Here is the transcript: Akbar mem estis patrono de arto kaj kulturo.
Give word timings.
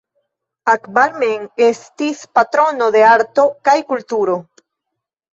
Akbar 0.71 1.11
mem 1.23 1.43
estis 1.65 2.23
patrono 2.37 2.87
de 2.95 3.03
arto 3.11 3.45
kaj 3.69 3.75
kulturo. 3.91 4.39